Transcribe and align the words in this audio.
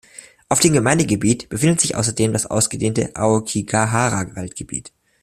Auf 0.49 0.59
dem 0.61 0.73
Gemeindegebiet 0.73 1.47
befindet 1.49 1.79
sich 1.79 1.95
außerdem 1.95 2.33
das 2.33 2.47
ausgedehnte 2.47 3.15
Aokigahara-Waldgebiet. 3.15 4.91